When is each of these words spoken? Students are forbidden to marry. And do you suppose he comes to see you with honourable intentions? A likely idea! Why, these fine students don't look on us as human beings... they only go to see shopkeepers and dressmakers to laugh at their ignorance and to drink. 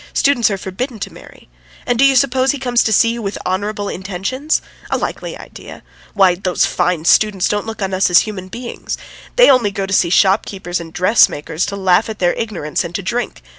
Students 0.15 0.49
are 0.49 0.57
forbidden 0.57 0.97
to 1.01 1.13
marry. 1.13 1.47
And 1.85 1.99
do 1.99 2.03
you 2.05 2.15
suppose 2.15 2.49
he 2.49 2.57
comes 2.57 2.83
to 2.83 2.91
see 2.91 3.13
you 3.13 3.21
with 3.21 3.37
honourable 3.45 3.87
intentions? 3.87 4.59
A 4.89 4.97
likely 4.97 5.37
idea! 5.37 5.83
Why, 6.15 6.33
these 6.33 6.65
fine 6.65 7.05
students 7.05 7.47
don't 7.47 7.67
look 7.67 7.83
on 7.83 7.93
us 7.93 8.09
as 8.09 8.21
human 8.21 8.47
beings... 8.47 8.97
they 9.35 9.51
only 9.51 9.69
go 9.69 9.85
to 9.85 9.93
see 9.93 10.09
shopkeepers 10.09 10.79
and 10.79 10.91
dressmakers 10.91 11.67
to 11.67 11.75
laugh 11.75 12.09
at 12.09 12.17
their 12.17 12.33
ignorance 12.33 12.83
and 12.83 12.95
to 12.95 13.03
drink. 13.03 13.43